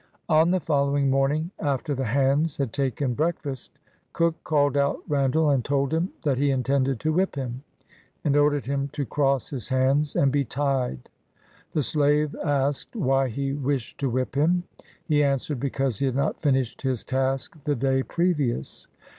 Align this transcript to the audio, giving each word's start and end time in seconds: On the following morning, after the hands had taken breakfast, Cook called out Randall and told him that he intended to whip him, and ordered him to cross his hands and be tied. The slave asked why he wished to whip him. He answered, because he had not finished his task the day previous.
On 0.29 0.49
the 0.49 0.59
following 0.59 1.11
morning, 1.11 1.51
after 1.59 1.93
the 1.93 2.05
hands 2.05 2.57
had 2.57 2.73
taken 2.73 3.13
breakfast, 3.13 3.77
Cook 4.13 4.43
called 4.43 4.75
out 4.75 4.97
Randall 5.07 5.51
and 5.51 5.63
told 5.63 5.93
him 5.93 6.09
that 6.23 6.39
he 6.39 6.49
intended 6.49 6.99
to 7.01 7.13
whip 7.13 7.35
him, 7.35 7.61
and 8.23 8.35
ordered 8.35 8.65
him 8.65 8.87
to 8.93 9.05
cross 9.05 9.51
his 9.51 9.69
hands 9.69 10.15
and 10.15 10.31
be 10.31 10.43
tied. 10.43 11.07
The 11.73 11.83
slave 11.83 12.35
asked 12.43 12.95
why 12.95 13.27
he 13.27 13.53
wished 13.53 13.99
to 13.99 14.09
whip 14.09 14.33
him. 14.33 14.63
He 15.05 15.23
answered, 15.23 15.59
because 15.59 15.99
he 15.99 16.07
had 16.07 16.15
not 16.15 16.41
finished 16.41 16.81
his 16.81 17.03
task 17.03 17.55
the 17.65 17.75
day 17.75 18.01
previous. 18.01 18.87